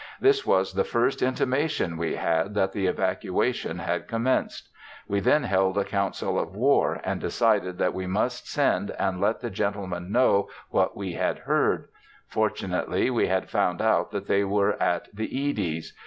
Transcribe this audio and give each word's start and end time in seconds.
This 0.19 0.47
was 0.47 0.73
the 0.73 0.83
first 0.83 1.21
intimation 1.21 1.95
we 1.95 2.15
had 2.15 2.55
that 2.55 2.71
the 2.71 2.87
evacuation 2.87 3.77
had 3.77 4.07
commenced. 4.07 4.69
We 5.07 5.19
then 5.19 5.43
held 5.43 5.77
a 5.77 5.83
council 5.83 6.39
of 6.39 6.55
war, 6.55 6.99
and 7.03 7.21
decided 7.21 7.77
that 7.77 7.93
we 7.93 8.07
must 8.07 8.49
send 8.51 8.89
and 8.97 9.21
let 9.21 9.41
the 9.41 9.51
gentlemen 9.51 10.11
know 10.11 10.49
what 10.71 10.97
we 10.97 11.13
had 11.13 11.37
heard; 11.37 11.87
fortunately 12.27 13.11
we 13.11 13.27
had 13.27 13.47
found 13.51 13.79
out 13.79 14.09
that 14.09 14.25
they 14.25 14.43
were 14.43 14.73
at 14.81 15.07
the 15.15 15.39
Eady's. 15.39 15.93